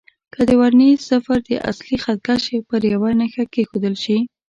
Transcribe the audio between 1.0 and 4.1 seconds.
صفر د اصلي خط کش پر یوه نښه کېښودل